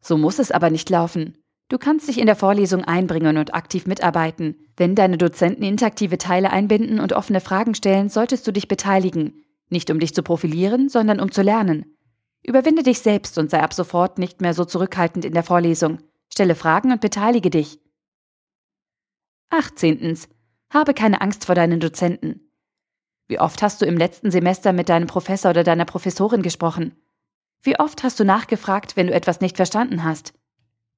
So 0.00 0.16
muss 0.16 0.38
es 0.38 0.52
aber 0.52 0.70
nicht 0.70 0.88
laufen. 0.90 1.36
Du 1.68 1.78
kannst 1.78 2.06
dich 2.06 2.18
in 2.18 2.26
der 2.26 2.36
Vorlesung 2.36 2.84
einbringen 2.84 3.38
und 3.38 3.54
aktiv 3.54 3.86
mitarbeiten. 3.86 4.54
Wenn 4.76 4.94
deine 4.94 5.18
Dozenten 5.18 5.64
interaktive 5.64 6.16
Teile 6.16 6.50
einbinden 6.50 7.00
und 7.00 7.12
offene 7.12 7.40
Fragen 7.40 7.74
stellen, 7.74 8.08
solltest 8.08 8.46
du 8.46 8.52
dich 8.52 8.68
beteiligen. 8.68 9.42
Nicht 9.68 9.90
um 9.90 9.98
dich 9.98 10.14
zu 10.14 10.22
profilieren, 10.22 10.88
sondern 10.88 11.18
um 11.18 11.32
zu 11.32 11.42
lernen. 11.42 11.96
Überwinde 12.44 12.84
dich 12.84 13.00
selbst 13.00 13.36
und 13.38 13.50
sei 13.50 13.60
ab 13.60 13.74
sofort 13.74 14.18
nicht 14.20 14.40
mehr 14.40 14.54
so 14.54 14.64
zurückhaltend 14.64 15.24
in 15.24 15.34
der 15.34 15.42
Vorlesung. 15.42 15.98
Stelle 16.32 16.54
Fragen 16.54 16.92
und 16.92 17.00
beteilige 17.00 17.50
dich. 17.50 17.80
18. 19.50 20.18
Habe 20.70 20.94
keine 20.94 21.20
Angst 21.20 21.44
vor 21.44 21.54
deinen 21.54 21.80
Dozenten. 21.80 22.50
Wie 23.28 23.40
oft 23.40 23.62
hast 23.62 23.80
du 23.80 23.86
im 23.86 23.96
letzten 23.96 24.30
Semester 24.30 24.72
mit 24.72 24.88
deinem 24.88 25.06
Professor 25.06 25.50
oder 25.50 25.64
deiner 25.64 25.84
Professorin 25.84 26.42
gesprochen? 26.42 26.94
Wie 27.62 27.78
oft 27.78 28.02
hast 28.02 28.18
du 28.20 28.24
nachgefragt, 28.24 28.96
wenn 28.96 29.06
du 29.06 29.14
etwas 29.14 29.40
nicht 29.40 29.56
verstanden 29.56 30.04
hast? 30.04 30.34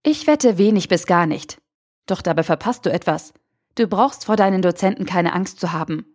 Ich 0.02 0.26
wette 0.26 0.58
wenig 0.58 0.88
bis 0.88 1.06
gar 1.06 1.26
nicht. 1.26 1.60
Doch 2.06 2.22
dabei 2.22 2.42
verpasst 2.42 2.86
du 2.86 2.90
etwas. 2.90 3.32
Du 3.74 3.86
brauchst 3.86 4.24
vor 4.24 4.36
deinen 4.36 4.62
Dozenten 4.62 5.06
keine 5.06 5.34
Angst 5.34 5.60
zu 5.60 5.72
haben. 5.72 6.06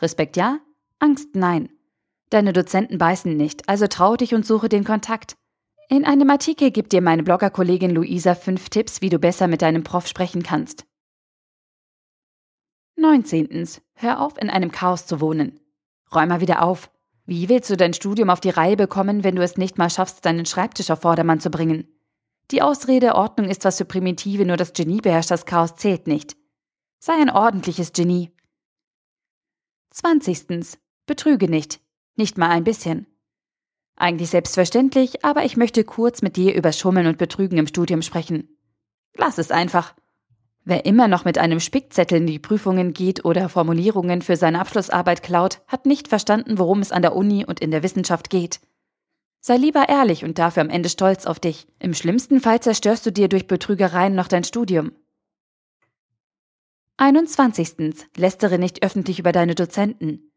Respekt 0.00 0.36
ja, 0.36 0.58
Angst 0.98 1.34
nein. 1.34 1.70
Deine 2.30 2.52
Dozenten 2.52 2.98
beißen 2.98 3.36
nicht, 3.36 3.68
also 3.68 3.86
trau 3.86 4.16
dich 4.16 4.34
und 4.34 4.46
suche 4.46 4.68
den 4.68 4.84
Kontakt. 4.84 5.36
In 5.88 6.04
einem 6.06 6.30
Artikel 6.30 6.70
gibt 6.70 6.92
dir 6.92 7.02
meine 7.02 7.22
Bloggerkollegin 7.22 7.90
Luisa 7.90 8.34
fünf 8.34 8.70
Tipps, 8.70 9.02
wie 9.02 9.10
du 9.10 9.18
besser 9.18 9.48
mit 9.48 9.60
deinem 9.60 9.84
Prof 9.84 10.06
sprechen 10.06 10.42
kannst. 10.42 10.86
19. 12.96 13.66
Hör 13.94 14.20
auf, 14.20 14.38
in 14.38 14.50
einem 14.50 14.70
Chaos 14.70 15.06
zu 15.06 15.20
wohnen. 15.20 15.60
Räum 16.14 16.28
mal 16.28 16.40
wieder 16.40 16.62
auf. 16.62 16.90
Wie 17.24 17.48
willst 17.48 17.70
du 17.70 17.76
dein 17.76 17.94
Studium 17.94 18.30
auf 18.30 18.40
die 18.40 18.50
Reihe 18.50 18.76
bekommen, 18.76 19.24
wenn 19.24 19.36
du 19.36 19.42
es 19.42 19.56
nicht 19.56 19.78
mal 19.78 19.90
schaffst, 19.90 20.24
deinen 20.24 20.46
Schreibtisch 20.46 20.90
auf 20.90 21.00
Vordermann 21.00 21.40
zu 21.40 21.50
bringen? 21.50 21.86
Die 22.50 22.62
Ausrede, 22.62 23.14
Ordnung 23.14 23.48
ist 23.48 23.64
was 23.64 23.78
für 23.78 23.84
Primitive, 23.84 24.44
nur 24.44 24.56
das 24.56 24.72
Genie 24.72 25.00
beherrscht 25.00 25.30
das 25.30 25.46
Chaos 25.46 25.76
zählt 25.76 26.06
nicht. 26.06 26.36
Sei 26.98 27.14
ein 27.14 27.30
ordentliches 27.30 27.92
Genie. 27.92 28.30
20. 29.90 30.78
Betrüge 31.06 31.48
nicht. 31.48 31.80
Nicht 32.16 32.38
mal 32.38 32.50
ein 32.50 32.64
bisschen. 32.64 33.06
Eigentlich 33.96 34.30
selbstverständlich, 34.30 35.24
aber 35.24 35.44
ich 35.44 35.56
möchte 35.56 35.84
kurz 35.84 36.22
mit 36.22 36.36
dir 36.36 36.54
über 36.54 36.72
Schummeln 36.72 37.06
und 37.06 37.18
Betrügen 37.18 37.58
im 37.58 37.66
Studium 37.66 38.02
sprechen. 38.02 38.56
Lass 39.16 39.38
es 39.38 39.50
einfach. 39.50 39.94
Wer 40.64 40.84
immer 40.86 41.08
noch 41.08 41.24
mit 41.24 41.38
einem 41.38 41.58
Spickzettel 41.58 42.18
in 42.18 42.26
die 42.26 42.38
Prüfungen 42.38 42.92
geht 42.92 43.24
oder 43.24 43.48
Formulierungen 43.48 44.22
für 44.22 44.36
seine 44.36 44.60
Abschlussarbeit 44.60 45.22
klaut, 45.22 45.60
hat 45.66 45.86
nicht 45.86 46.06
verstanden, 46.06 46.58
worum 46.58 46.80
es 46.80 46.92
an 46.92 47.02
der 47.02 47.16
Uni 47.16 47.44
und 47.44 47.60
in 47.60 47.72
der 47.72 47.82
Wissenschaft 47.82 48.30
geht. 48.30 48.60
Sei 49.40 49.56
lieber 49.56 49.88
ehrlich 49.88 50.24
und 50.24 50.38
dafür 50.38 50.62
am 50.62 50.70
Ende 50.70 50.88
stolz 50.88 51.26
auf 51.26 51.40
dich. 51.40 51.66
Im 51.80 51.94
schlimmsten 51.94 52.40
Fall 52.40 52.60
zerstörst 52.60 53.04
du 53.04 53.10
dir 53.10 53.28
durch 53.28 53.48
Betrügereien 53.48 54.14
noch 54.14 54.28
dein 54.28 54.44
Studium. 54.44 54.92
21. 56.96 58.06
Lästere 58.16 58.58
nicht 58.60 58.84
öffentlich 58.84 59.18
über 59.18 59.32
deine 59.32 59.56
Dozenten. 59.56 60.30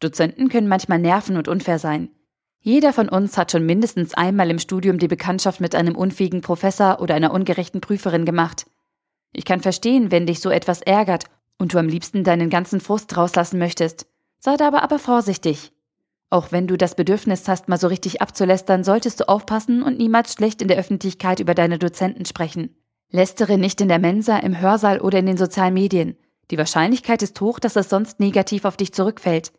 Dozenten 0.00 0.48
können 0.48 0.66
manchmal 0.66 0.98
nerven 0.98 1.36
und 1.36 1.46
unfair 1.46 1.78
sein. 1.78 2.10
Jeder 2.58 2.92
von 2.92 3.08
uns 3.08 3.38
hat 3.38 3.52
schon 3.52 3.64
mindestens 3.64 4.14
einmal 4.14 4.50
im 4.50 4.58
Studium 4.58 4.98
die 4.98 5.08
Bekanntschaft 5.08 5.60
mit 5.60 5.76
einem 5.76 5.94
unfähigen 5.94 6.40
Professor 6.40 7.00
oder 7.00 7.14
einer 7.14 7.32
ungerechten 7.32 7.80
Prüferin 7.80 8.24
gemacht. 8.24 8.66
Ich 9.32 9.44
kann 9.44 9.60
verstehen, 9.60 10.10
wenn 10.10 10.26
dich 10.26 10.40
so 10.40 10.50
etwas 10.50 10.82
ärgert 10.82 11.24
und 11.58 11.74
du 11.74 11.78
am 11.78 11.88
liebsten 11.88 12.24
deinen 12.24 12.50
ganzen 12.50 12.80
Frust 12.80 13.16
rauslassen 13.16 13.58
möchtest. 13.58 14.06
Sei 14.38 14.56
dabei 14.56 14.80
aber 14.80 14.98
vorsichtig. 14.98 15.72
Auch 16.30 16.52
wenn 16.52 16.66
du 16.66 16.76
das 16.76 16.94
Bedürfnis 16.94 17.48
hast, 17.48 17.68
mal 17.68 17.78
so 17.78 17.88
richtig 17.88 18.22
abzulästern, 18.22 18.84
solltest 18.84 19.20
du 19.20 19.28
aufpassen 19.28 19.82
und 19.82 19.98
niemals 19.98 20.32
schlecht 20.32 20.62
in 20.62 20.68
der 20.68 20.78
Öffentlichkeit 20.78 21.40
über 21.40 21.54
deine 21.54 21.78
Dozenten 21.78 22.24
sprechen. 22.24 22.74
Lästere 23.10 23.58
nicht 23.58 23.80
in 23.80 23.88
der 23.88 23.98
Mensa, 23.98 24.38
im 24.38 24.58
Hörsaal 24.60 25.00
oder 25.00 25.18
in 25.18 25.26
den 25.26 25.36
sozialen 25.36 25.74
Medien. 25.74 26.16
Die 26.50 26.58
Wahrscheinlichkeit 26.58 27.22
ist 27.22 27.40
hoch, 27.40 27.58
dass 27.58 27.76
es 27.76 27.88
sonst 27.88 28.20
negativ 28.20 28.64
auf 28.64 28.76
dich 28.76 28.94
zurückfällt. 28.94 29.52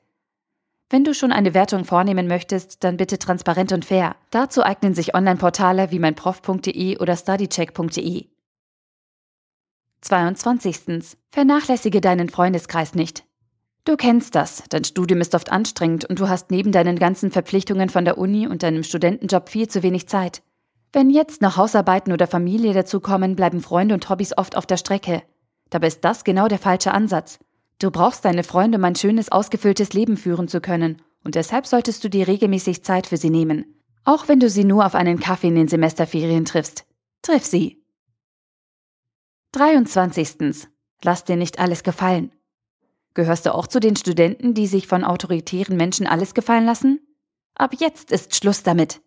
Wenn 0.89 1.03
du 1.03 1.13
schon 1.13 1.31
eine 1.31 1.53
Wertung 1.53 1.85
vornehmen 1.85 2.27
möchtest, 2.27 2.83
dann 2.83 2.97
bitte 2.97 3.19
transparent 3.19 3.71
und 3.71 3.85
fair. 3.85 4.15
Dazu 4.29 4.63
eignen 4.63 4.93
sich 4.93 5.13
Online-Portale 5.13 5.91
wie 5.91 5.99
meinprof.de 5.99 6.97
oder 6.97 7.15
studycheck.de. 7.15 8.27
22. 10.01 11.17
Vernachlässige 11.31 12.01
deinen 12.01 12.29
Freundeskreis 12.29 12.95
nicht. 12.95 13.23
Du 13.85 13.95
kennst 13.95 14.35
das, 14.35 14.63
dein 14.69 14.83
Studium 14.83 15.21
ist 15.21 15.33
oft 15.33 15.51
anstrengend 15.51 16.05
und 16.05 16.19
du 16.19 16.29
hast 16.29 16.51
neben 16.51 16.71
deinen 16.71 16.99
ganzen 16.99 17.31
Verpflichtungen 17.31 17.89
von 17.89 18.05
der 18.05 18.17
Uni 18.17 18.47
und 18.47 18.63
deinem 18.63 18.83
Studentenjob 18.83 19.49
viel 19.49 19.67
zu 19.67 19.81
wenig 19.81 20.07
Zeit. 20.07 20.43
Wenn 20.93 21.09
jetzt 21.09 21.41
noch 21.41 21.57
Hausarbeiten 21.57 22.13
oder 22.13 22.27
Familie 22.27 22.73
dazukommen, 22.73 23.35
bleiben 23.35 23.61
Freunde 23.61 23.95
und 23.95 24.09
Hobbys 24.09 24.37
oft 24.37 24.57
auf 24.57 24.65
der 24.65 24.77
Strecke. 24.77 25.23
Dabei 25.69 25.87
ist 25.87 26.03
das 26.03 26.23
genau 26.23 26.47
der 26.47 26.59
falsche 26.59 26.93
Ansatz. 26.93 27.39
Du 27.79 27.89
brauchst 27.89 28.25
deine 28.25 28.43
Freunde, 28.43 28.77
um 28.77 28.83
ein 28.83 28.95
schönes, 28.95 29.31
ausgefülltes 29.31 29.93
Leben 29.93 30.17
führen 30.17 30.47
zu 30.47 30.61
können, 30.61 31.01
und 31.23 31.35
deshalb 31.35 31.65
solltest 31.65 32.03
du 32.03 32.09
dir 32.09 32.27
regelmäßig 32.27 32.83
Zeit 32.83 33.07
für 33.07 33.17
sie 33.17 33.29
nehmen. 33.29 33.81
Auch 34.03 34.27
wenn 34.27 34.39
du 34.39 34.49
sie 34.49 34.63
nur 34.63 34.85
auf 34.85 34.95
einen 34.95 35.19
Kaffee 35.19 35.47
in 35.47 35.55
den 35.55 35.67
Semesterferien 35.67 36.45
triffst. 36.45 36.85
Triff 37.21 37.45
sie. 37.45 37.80
23. 39.53 40.69
Lass 41.03 41.25
dir 41.25 41.35
nicht 41.35 41.59
alles 41.59 41.83
gefallen. 41.83 42.31
Gehörst 43.13 43.45
du 43.45 43.53
auch 43.53 43.67
zu 43.67 43.81
den 43.81 43.97
Studenten, 43.97 44.53
die 44.53 44.65
sich 44.65 44.87
von 44.87 45.03
autoritären 45.03 45.75
Menschen 45.75 46.07
alles 46.07 46.33
gefallen 46.33 46.65
lassen? 46.65 47.01
Ab 47.55 47.75
jetzt 47.77 48.13
ist 48.13 48.33
Schluss 48.33 48.63
damit. 48.63 49.01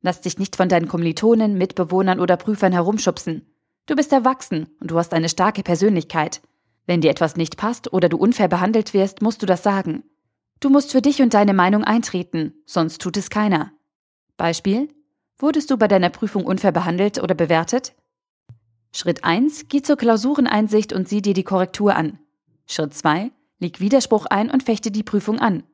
Lass 0.00 0.22
dich 0.22 0.38
nicht 0.38 0.56
von 0.56 0.70
deinen 0.70 0.88
Kommilitonen, 0.88 1.58
Mitbewohnern 1.58 2.18
oder 2.18 2.38
Prüfern 2.38 2.72
herumschubsen. 2.72 3.54
Du 3.84 3.94
bist 3.94 4.10
erwachsen 4.10 4.68
und 4.80 4.90
du 4.90 4.96
hast 4.96 5.12
eine 5.12 5.28
starke 5.28 5.62
Persönlichkeit. 5.62 6.40
Wenn 6.86 7.02
dir 7.02 7.10
etwas 7.10 7.36
nicht 7.36 7.58
passt 7.58 7.92
oder 7.92 8.08
du 8.08 8.16
unfair 8.16 8.48
behandelt 8.48 8.94
wirst, 8.94 9.20
musst 9.20 9.42
du 9.42 9.46
das 9.46 9.62
sagen. 9.62 10.02
Du 10.60 10.70
musst 10.70 10.92
für 10.92 11.02
dich 11.02 11.20
und 11.20 11.34
deine 11.34 11.52
Meinung 11.52 11.84
eintreten, 11.84 12.54
sonst 12.64 13.02
tut 13.02 13.18
es 13.18 13.28
keiner. 13.28 13.72
Beispiel? 14.38 14.88
Wurdest 15.36 15.70
du 15.70 15.76
bei 15.76 15.88
deiner 15.88 16.08
Prüfung 16.08 16.46
unfair 16.46 16.72
behandelt 16.72 17.22
oder 17.22 17.34
bewertet? 17.34 17.94
Schritt 18.96 19.24
1. 19.24 19.66
Geh 19.68 19.82
zur 19.82 19.96
Klausureneinsicht 19.96 20.92
und 20.92 21.08
sieh 21.08 21.20
dir 21.20 21.34
die 21.34 21.42
Korrektur 21.42 21.96
an. 21.96 22.20
Schritt 22.66 22.94
2. 22.94 23.32
Leg 23.58 23.80
Widerspruch 23.80 24.26
ein 24.26 24.52
und 24.52 24.62
fechte 24.62 24.92
die 24.92 25.02
Prüfung 25.02 25.40
an. 25.40 25.64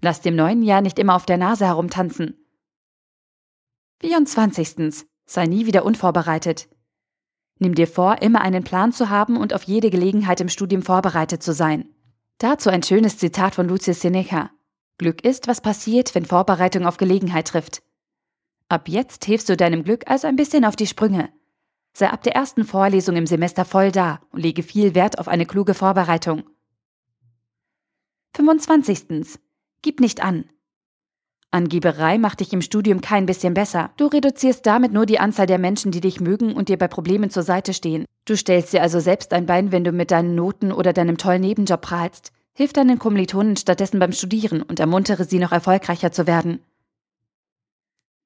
Lass 0.00 0.22
dem 0.22 0.34
neuen 0.34 0.62
Jahr 0.62 0.80
nicht 0.80 0.98
immer 0.98 1.16
auf 1.16 1.26
der 1.26 1.36
Nase 1.36 1.66
herumtanzen. 1.66 2.38
24. 4.00 5.06
Sei 5.26 5.46
nie 5.46 5.66
wieder 5.66 5.84
unvorbereitet. 5.84 6.68
Nimm 7.58 7.74
dir 7.74 7.86
vor, 7.86 8.22
immer 8.22 8.40
einen 8.40 8.64
Plan 8.64 8.90
zu 8.90 9.10
haben 9.10 9.36
und 9.36 9.52
auf 9.52 9.64
jede 9.64 9.90
Gelegenheit 9.90 10.40
im 10.40 10.48
Studium 10.48 10.80
vorbereitet 10.80 11.42
zu 11.42 11.52
sein. 11.52 11.90
Dazu 12.38 12.70
ein 12.70 12.82
schönes 12.82 13.18
Zitat 13.18 13.54
von 13.54 13.68
Lucius 13.68 14.00
Seneca. 14.00 14.50
Glück 14.96 15.22
ist, 15.24 15.46
was 15.46 15.60
passiert, 15.60 16.14
wenn 16.14 16.24
Vorbereitung 16.24 16.86
auf 16.86 16.96
Gelegenheit 16.96 17.48
trifft. 17.48 17.82
Ab 18.70 18.88
jetzt 18.88 19.26
hilfst 19.26 19.50
du 19.50 19.58
deinem 19.58 19.84
Glück 19.84 20.10
also 20.10 20.26
ein 20.26 20.36
bisschen 20.36 20.64
auf 20.64 20.74
die 20.74 20.86
Sprünge. 20.86 21.28
Sei 21.96 22.10
ab 22.10 22.24
der 22.24 22.34
ersten 22.34 22.64
Vorlesung 22.64 23.14
im 23.14 23.26
Semester 23.26 23.64
voll 23.64 23.92
da 23.92 24.20
und 24.32 24.42
lege 24.42 24.64
viel 24.64 24.96
Wert 24.96 25.20
auf 25.20 25.28
eine 25.28 25.46
kluge 25.46 25.74
Vorbereitung. 25.74 26.42
25. 28.34 29.38
Gib 29.80 30.00
nicht 30.00 30.20
an. 30.20 30.50
Angeberei 31.52 32.18
macht 32.18 32.40
dich 32.40 32.52
im 32.52 32.62
Studium 32.62 33.00
kein 33.00 33.26
bisschen 33.26 33.54
besser. 33.54 33.92
Du 33.96 34.06
reduzierst 34.06 34.66
damit 34.66 34.92
nur 34.92 35.06
die 35.06 35.20
Anzahl 35.20 35.46
der 35.46 35.60
Menschen, 35.60 35.92
die 35.92 36.00
dich 36.00 36.20
mögen 36.20 36.52
und 36.52 36.68
dir 36.68 36.76
bei 36.76 36.88
Problemen 36.88 37.30
zur 37.30 37.44
Seite 37.44 37.72
stehen. 37.72 38.06
Du 38.24 38.36
stellst 38.36 38.72
dir 38.72 38.82
also 38.82 38.98
selbst 38.98 39.32
ein 39.32 39.46
Bein, 39.46 39.70
wenn 39.70 39.84
du 39.84 39.92
mit 39.92 40.10
deinen 40.10 40.34
Noten 40.34 40.72
oder 40.72 40.92
deinem 40.92 41.16
tollen 41.16 41.42
Nebenjob 41.42 41.80
prahlst. 41.80 42.32
Hilf 42.54 42.72
deinen 42.72 42.98
Kommilitonen 42.98 43.56
stattdessen 43.56 44.00
beim 44.00 44.10
Studieren 44.10 44.62
und 44.62 44.80
ermuntere 44.80 45.26
sie 45.26 45.38
noch 45.38 45.52
erfolgreicher 45.52 46.10
zu 46.10 46.26
werden. 46.26 46.58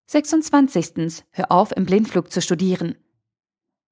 26. 0.07 1.25
Hör 1.33 1.53
auf, 1.53 1.77
im 1.77 1.85
Blindflug 1.85 2.33
zu 2.33 2.41
studieren. 2.41 2.95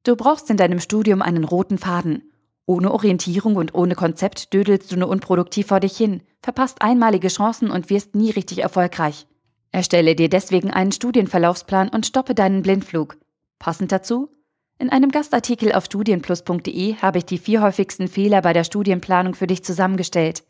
Du 0.06 0.14
brauchst 0.14 0.48
in 0.50 0.56
deinem 0.56 0.78
Studium 0.78 1.20
einen 1.20 1.42
roten 1.42 1.78
Faden. 1.78 2.30
Ohne 2.64 2.92
Orientierung 2.92 3.56
und 3.56 3.75
ohne 3.75 3.96
Konzept 3.96 4.54
dödelst 4.54 4.92
du 4.92 4.96
nur 4.96 5.08
unproduktiv 5.08 5.66
vor 5.66 5.80
dich 5.80 5.96
hin, 5.96 6.22
verpasst 6.40 6.80
einmalige 6.80 7.26
Chancen 7.26 7.72
und 7.72 7.90
wirst 7.90 8.14
nie 8.14 8.30
richtig 8.30 8.60
erfolgreich. 8.60 9.26
Erstelle 9.72 10.14
dir 10.14 10.28
deswegen 10.28 10.70
einen 10.70 10.92
Studienverlaufsplan 10.92 11.88
und 11.88 12.06
stoppe 12.06 12.36
deinen 12.36 12.62
Blindflug. 12.62 13.16
Passend 13.58 13.90
dazu? 13.90 14.30
In 14.78 14.90
einem 14.90 15.10
Gastartikel 15.10 15.72
auf 15.72 15.86
studienplus.de 15.86 16.98
habe 16.98 17.18
ich 17.18 17.25
die 17.25 17.38
vier 17.38 17.60
häufigsten 17.60 18.06
Fehler 18.06 18.42
bei 18.42 18.52
der 18.52 18.62
Studienplanung 18.62 19.34
für 19.34 19.48
dich 19.48 19.64
zusammengestellt. 19.64 20.44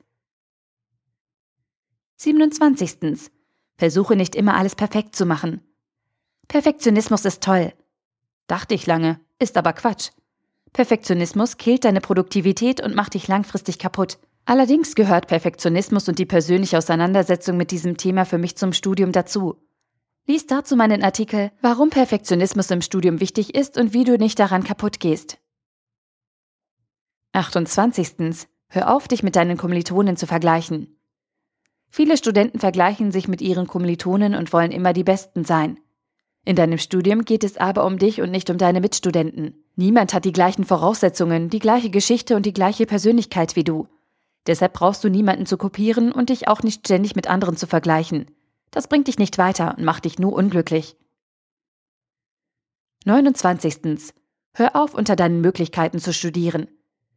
27. 2.17 3.31
Versuche 3.79 4.17
nicht 4.17 4.35
immer 4.35 4.55
alles 4.55 4.75
perfekt 4.75 5.17
zu 5.17 5.25
machen. 5.25 5.63
Perfektionismus 6.47 7.25
ist 7.25 7.43
toll. 7.43 7.73
Dachte 8.47 8.75
ich 8.75 8.87
lange, 8.87 9.21
ist 9.39 9.57
aber 9.57 9.73
Quatsch. 9.73 10.11
Perfektionismus 10.73 11.57
killt 11.57 11.85
deine 11.85 12.01
Produktivität 12.01 12.83
und 12.83 12.95
macht 12.95 13.15
dich 13.15 13.29
langfristig 13.29 13.79
kaputt. 13.79 14.19
Allerdings 14.45 14.95
gehört 14.95 15.27
Perfektionismus 15.27 16.09
und 16.09 16.19
die 16.19 16.27
persönliche 16.27 16.79
Auseinandersetzung 16.79 17.57
mit 17.57 17.71
diesem 17.71 17.97
Thema 17.97 18.25
für 18.25 18.39
mich 18.39 18.57
zum 18.57 18.73
Studium 18.73 19.11
dazu. 19.11 19.57
Lies 20.27 20.47
dazu 20.47 20.77
meinen 20.77 21.03
Artikel 21.03 21.51
Warum 21.61 21.91
Perfektionismus 21.91 22.71
im 22.71 22.83
Studium 22.83 23.21
wichtig 23.21 23.55
ist 23.55 23.77
und 23.77 23.93
wie 23.93 24.05
du 24.05 24.19
nicht 24.19 24.39
daran 24.39 24.65
kaputt 24.65 25.01
gehst. 25.01 25.39
28. 27.33 28.47
Hör 28.69 28.95
auf, 28.95 29.09
dich 29.09 29.23
mit 29.23 29.37
deinen 29.37 29.57
Kommilitonen 29.57 30.17
zu 30.17 30.27
vergleichen. 30.27 30.99
Viele 31.89 32.17
Studenten 32.17 32.59
vergleichen 32.59 33.13
sich 33.13 33.29
mit 33.29 33.41
ihren 33.41 33.67
Kommilitonen 33.67 34.35
und 34.35 34.53
wollen 34.53 34.73
immer 34.73 34.93
die 34.93 35.05
Besten 35.05 35.45
sein. 35.45 35.79
In 36.47 36.55
deinem 36.55 36.79
Studium 36.79 37.25
geht 37.25 37.43
es 37.43 37.57
aber 37.57 37.85
um 37.85 37.99
dich 37.99 38.23
und 38.23 38.31
nicht 38.31 38.51
um 38.51 38.57
deine 38.57 38.81
Mitstudenten. 38.81 39.65
Niemand 39.75 40.15
hat 40.15 40.25
die 40.25 40.33
gleichen 40.33 40.65
Voraussetzungen, 40.65 41.51
die 41.51 41.59
gleiche 41.59 41.91
Geschichte 41.91 42.37
und 42.37 42.47
die 42.47 42.53
gleiche 42.53 42.87
Persönlichkeit 42.87 43.57
wie 43.57 43.65
du. 43.65 43.89
Deshalb 44.47 44.75
brauchst 44.75 45.03
du 45.03 45.09
niemanden 45.09 45.45
zu 45.45 45.57
kopieren 45.57 46.13
und 46.13 46.29
dich 46.29 46.47
auch 46.47 46.63
nicht 46.63 46.87
ständig 46.87 47.17
mit 47.17 47.29
anderen 47.29 47.57
zu 47.57 47.67
vergleichen. 47.67 48.31
Das 48.71 48.87
bringt 48.87 49.09
dich 49.09 49.19
nicht 49.19 49.39
weiter 49.39 49.75
und 49.77 49.85
macht 49.85 50.05
dich 50.05 50.21
nur 50.21 50.35
unglücklich. 50.35 50.97
29. 53.07 54.15
Hör 54.55 54.77
auf, 54.77 54.95
unter 54.95 55.17
deinen 55.17 55.41
Möglichkeiten 55.41 55.99
zu 55.99 56.13
studieren. 56.13 56.69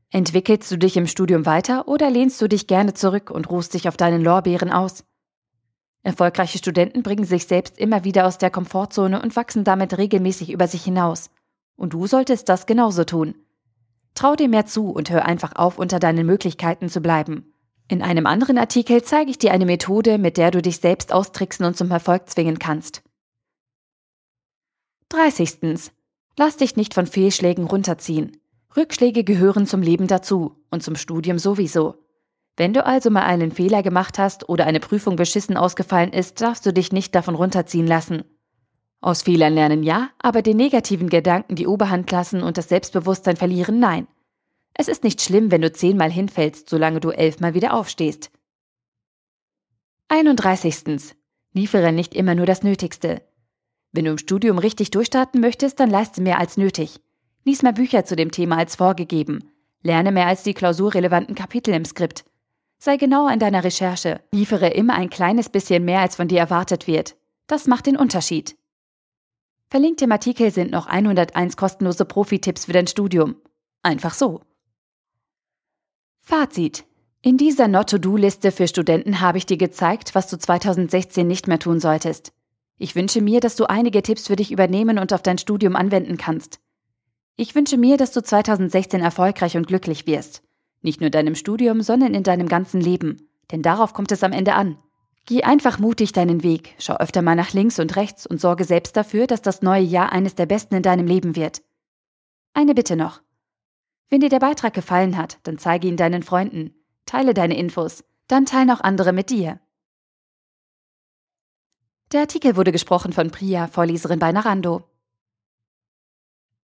Entwickelst 0.10 0.72
du 0.72 0.78
dich 0.78 0.98
im 0.98 1.06
Studium 1.06 1.46
weiter 1.46 1.88
oder 1.88 2.10
lehnst 2.10 2.42
du 2.42 2.48
dich 2.48 2.66
gerne 2.66 2.96
zurück 2.96 3.30
und 3.30 3.52
ruhst 3.52 3.76
dich 3.76 3.88
auf 3.88 3.96
deinen 3.96 4.24
Lorbeeren 4.24 4.72
aus? 4.72 5.04
Erfolgreiche 6.04 6.58
Studenten 6.58 7.04
bringen 7.04 7.26
sich 7.26 7.46
selbst 7.46 7.78
immer 7.78 8.04
wieder 8.04 8.26
aus 8.26 8.38
der 8.38 8.50
Komfortzone 8.50 9.22
und 9.22 9.36
wachsen 9.36 9.64
damit 9.64 9.98
regelmäßig 9.98 10.52
über 10.52 10.68
sich 10.68 10.84
hinaus. 10.84 11.30
Und 11.76 11.94
du 11.94 12.08
solltest 12.08 12.50
das 12.50 12.66
genauso 12.66 13.04
tun. 13.04 13.36
Trau 14.16 14.36
dir 14.36 14.50
mehr 14.50 14.66
zu 14.66 14.90
und 14.90 15.10
hör 15.10 15.26
einfach 15.26 15.56
auf, 15.56 15.78
unter 15.78 16.00
deinen 16.00 16.26
Möglichkeiten 16.26 16.90
zu 16.90 17.02
bleiben. 17.02 17.54
In 17.88 18.02
einem 18.02 18.28
anderen 18.28 18.58
Artikel 18.58 19.02
zeige 19.02 19.32
ich 19.32 19.40
dir 19.40 19.52
eine 19.52 19.66
Methode, 19.66 20.18
mit 20.18 20.38
der 20.38 20.52
du 20.52 20.62
dich 20.62 20.78
selbst 20.78 21.12
austricksen 21.12 21.66
und 21.66 21.76
zum 21.76 21.90
Erfolg 21.92 22.30
zwingen 22.30 22.60
kannst. 22.60 23.02
30. 25.10 25.92
Lass 26.38 26.58
dich 26.58 26.76
nicht 26.76 26.94
von 26.94 27.08
Fehlschlägen 27.08 27.66
runterziehen. 27.66 28.38
Rückschläge 28.78 29.24
gehören 29.24 29.66
zum 29.66 29.82
Leben 29.82 30.08
dazu 30.08 30.56
und 30.70 30.84
zum 30.84 30.96
Studium 30.96 31.40
sowieso. 31.40 31.96
Wenn 32.60 32.74
du 32.74 32.86
also 32.86 33.10
mal 33.10 33.24
einen 33.24 33.54
Fehler 33.54 33.84
gemacht 33.84 34.20
hast 34.20 34.50
oder 34.50 34.66
eine 34.66 34.82
Prüfung 34.82 35.16
beschissen 35.16 35.56
ausgefallen 35.56 36.12
ist, 36.12 36.42
darfst 36.42 36.66
du 36.66 36.74
dich 36.74 36.92
nicht 36.92 37.16
davon 37.16 37.36
runterziehen 37.36 37.88
lassen. 37.88 38.26
Aus 39.00 39.22
Fehlern 39.22 39.54
lernen 39.54 39.82
ja, 39.82 40.10
aber 40.20 40.42
den 40.42 40.58
negativen 40.58 41.08
Gedanken 41.08 41.56
die 41.56 41.68
Oberhand 41.68 42.12
lassen 42.12 42.44
und 42.44 42.58
das 42.58 42.68
Selbstbewusstsein 42.68 43.38
verlieren 43.38 43.80
nein. 43.80 44.10
Es 44.74 44.90
ist 44.90 45.06
nicht 45.06 45.22
schlimm, 45.22 45.52
wenn 45.52 45.62
du 45.62 45.72
zehnmal 45.72 46.12
hinfällst, 46.12 46.70
solange 46.70 47.00
du 47.00 47.12
elfmal 47.12 47.54
wieder 47.54 47.74
aufstehst. 47.74 48.30
31. 50.10 51.16
Liefere 51.54 51.94
nicht 51.94 52.14
immer 52.14 52.36
nur 52.36 52.46
das 52.46 52.62
Nötigste. 52.62 53.22
Wenn 53.94 54.04
du 54.04 54.12
im 54.12 54.18
Studium 54.18 54.58
richtig 54.58 54.92
durchstarten 54.92 55.40
möchtest, 55.40 55.80
dann 55.80 55.90
leiste 55.90 56.22
mehr 56.22 56.40
als 56.40 56.58
nötig. 56.58 57.00
Lies 57.46 57.62
mehr 57.62 57.72
Bücher 57.72 58.04
zu 58.04 58.18
dem 58.18 58.32
Thema 58.32 58.58
als 58.58 58.76
vorgegeben. 58.76 59.50
Lerne 59.82 60.12
mehr 60.12 60.28
als 60.28 60.44
die 60.44 60.54
klausurrelevanten 60.54 61.36
Kapitel 61.36 61.74
im 61.74 61.86
Skript. 61.86 62.26
Sei 62.82 62.96
genauer 62.96 63.32
in 63.32 63.40
deiner 63.40 63.66
Recherche. 63.66 64.22
Liefere 64.32 64.70
immer 64.70 64.94
ein 64.94 65.10
kleines 65.10 65.50
bisschen 65.50 65.84
mehr, 65.84 66.00
als 66.00 66.16
von 66.16 66.30
dir 66.30 66.40
erwartet 66.40 66.88
wird. 66.88 67.18
Das 67.48 67.68
macht 67.68 67.88
den 67.88 67.98
Unterschied. 67.98 68.58
Verlinkt 69.70 70.02
im 70.02 70.14
Artikel 70.14 70.50
sind 70.50 70.72
noch 70.72 70.88
101 70.88 71.58
kostenlose 71.58 72.06
Profi-Tipps 72.06 72.66
für 72.66 72.74
dein 72.74 72.88
Studium. 72.88 73.36
Einfach 73.84 74.14
so. 74.14 74.42
Fazit. 76.22 76.86
In 77.22 77.36
dieser 77.36 77.68
Not-to-Do-Liste 77.68 78.54
für 78.54 78.68
Studenten 78.68 79.20
habe 79.20 79.38
ich 79.38 79.46
dir 79.46 79.58
gezeigt, 79.58 80.16
was 80.16 80.28
du 80.28 80.38
2016 80.38 81.28
nicht 81.28 81.48
mehr 81.48 81.60
tun 81.60 81.82
solltest. 81.82 82.32
Ich 82.78 82.96
wünsche 82.96 83.22
mir, 83.22 83.42
dass 83.42 83.58
du 83.58 83.66
einige 83.66 84.02
Tipps 84.02 84.28
für 84.28 84.38
dich 84.38 84.54
übernehmen 84.54 85.00
und 85.00 85.12
auf 85.12 85.22
dein 85.22 85.38
Studium 85.38 85.76
anwenden 85.76 86.16
kannst. 86.16 86.62
Ich 87.36 87.56
wünsche 87.56 87.78
mir, 87.78 87.98
dass 87.98 88.14
du 88.14 88.24
2016 88.24 89.02
erfolgreich 89.02 89.58
und 89.58 89.68
glücklich 89.68 90.08
wirst. 90.08 90.44
Nicht 90.82 91.02
nur 91.02 91.10
deinem 91.10 91.36
Studium, 91.36 91.82
sondern 91.82 92.14
in 92.14 92.24
deinem 92.24 92.48
ganzen 92.48 92.82
Leben. 92.82 93.30
Denn 93.52 93.62
darauf 93.62 93.94
kommt 93.94 94.12
es 94.12 94.24
am 94.24 94.32
Ende 94.32 94.54
an. 94.54 94.78
Geh 95.26 95.44
einfach 95.44 95.78
mutig 95.78 96.12
deinen 96.12 96.42
Weg, 96.42 96.76
schau 96.80 96.96
öfter 96.96 97.22
mal 97.22 97.36
nach 97.36 97.54
links 97.54 97.80
und 97.80 97.96
rechts 97.96 98.26
und 98.26 98.42
sorge 98.42 98.64
selbst 98.64 98.98
dafür, 98.98 99.28
dass 99.28 99.42
das 99.42 99.62
neue 99.62 99.84
Jahr 99.84 100.12
eines 100.12 100.36
der 100.36 100.46
besten 100.46 100.76
in 100.76 100.82
deinem 100.82 101.06
Leben 101.06 101.36
wird. 101.36 101.62
Eine 102.54 102.74
Bitte 102.74 102.96
noch. 102.96 103.22
Wenn 104.10 104.22
dir 104.22 104.30
der 104.30 104.40
Beitrag 104.40 104.74
gefallen 104.74 105.18
hat, 105.18 105.38
dann 105.44 105.60
zeige 105.60 105.88
ihn 105.88 105.98
deinen 105.98 106.24
Freunden, 106.24 106.74
teile 107.06 107.36
deine 107.36 107.58
Infos, 107.58 108.04
dann 108.28 108.46
teilen 108.46 108.72
auch 108.72 108.82
andere 108.82 109.14
mit 109.14 109.30
dir. 109.30 109.60
Der 112.12 112.22
Artikel 112.22 112.56
wurde 112.56 112.72
gesprochen 112.72 113.14
von 113.14 113.30
Priya, 113.30 113.68
Vorleserin 113.68 114.18
bei 114.18 114.32
Narando. 114.32 114.89